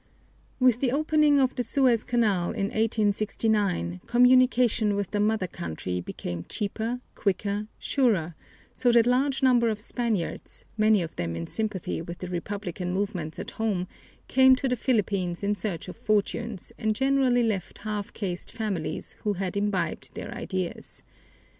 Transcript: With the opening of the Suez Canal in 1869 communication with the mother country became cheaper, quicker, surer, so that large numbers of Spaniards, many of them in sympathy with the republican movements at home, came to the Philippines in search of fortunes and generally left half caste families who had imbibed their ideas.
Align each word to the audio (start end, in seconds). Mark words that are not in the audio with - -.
With 0.59 0.79
the 0.79 0.91
opening 0.91 1.39
of 1.39 1.53
the 1.53 1.61
Suez 1.61 2.03
Canal 2.03 2.53
in 2.53 2.69
1869 2.69 4.01
communication 4.07 4.95
with 4.95 5.11
the 5.11 5.19
mother 5.19 5.45
country 5.45 6.01
became 6.01 6.43
cheaper, 6.49 7.01
quicker, 7.13 7.67
surer, 7.77 8.33
so 8.73 8.91
that 8.93 9.05
large 9.05 9.43
numbers 9.43 9.71
of 9.73 9.79
Spaniards, 9.79 10.65
many 10.75 11.03
of 11.03 11.15
them 11.17 11.35
in 11.35 11.45
sympathy 11.45 12.01
with 12.01 12.17
the 12.17 12.29
republican 12.29 12.91
movements 12.91 13.37
at 13.37 13.51
home, 13.61 13.87
came 14.27 14.55
to 14.55 14.67
the 14.67 14.75
Philippines 14.75 15.43
in 15.43 15.53
search 15.53 15.87
of 15.87 15.95
fortunes 15.97 16.71
and 16.79 16.95
generally 16.95 17.43
left 17.43 17.77
half 17.85 18.11
caste 18.11 18.51
families 18.51 19.15
who 19.19 19.33
had 19.33 19.55
imbibed 19.55 20.15
their 20.15 20.33
ideas. 20.33 21.03